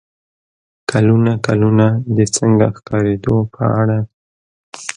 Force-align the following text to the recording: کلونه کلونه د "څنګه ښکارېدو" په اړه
کلونه 0.91 1.31
کلونه 1.47 1.85
د 2.17 2.19
"څنګه 2.35 2.65
ښکارېدو" 2.77 3.35
په 3.53 3.63
اړه 3.81 3.99